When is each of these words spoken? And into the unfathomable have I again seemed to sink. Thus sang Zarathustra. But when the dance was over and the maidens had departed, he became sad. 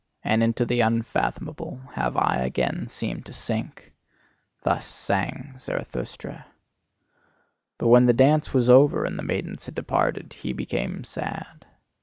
And 0.23 0.41
into 0.41 0.65
the 0.65 0.81
unfathomable 0.81 1.79
have 1.93 2.17
I 2.17 2.37
again 2.37 2.87
seemed 2.87 3.23
to 3.27 3.33
sink. 3.33 3.93
Thus 4.63 4.83
sang 4.83 5.59
Zarathustra. 5.59 6.47
But 7.77 7.89
when 7.89 8.07
the 8.07 8.13
dance 8.13 8.51
was 8.51 8.67
over 8.67 9.05
and 9.05 9.19
the 9.19 9.21
maidens 9.21 9.67
had 9.67 9.75
departed, 9.75 10.33
he 10.33 10.53
became 10.53 11.03
sad. 11.03 11.67